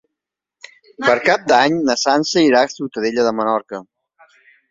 [1.09, 3.85] Per Cap d'Any na Sança irà a Ciutadella de Menorca.